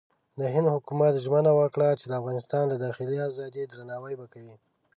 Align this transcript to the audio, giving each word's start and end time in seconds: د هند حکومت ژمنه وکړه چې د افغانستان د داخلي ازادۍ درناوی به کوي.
د 0.39 0.41
هند 0.53 0.67
حکومت 0.75 1.13
ژمنه 1.23 1.51
وکړه 1.59 1.87
چې 1.99 2.05
د 2.07 2.13
افغانستان 2.19 2.63
د 2.67 2.75
داخلي 2.85 3.17
ازادۍ 3.27 3.63
درناوی 3.67 4.13
به 4.19 4.25
کوي. 4.33 4.55